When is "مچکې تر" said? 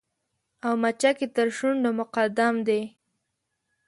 0.83-1.47